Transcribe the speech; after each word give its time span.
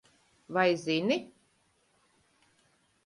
Vai 0.55 0.75
zini? 0.85 1.17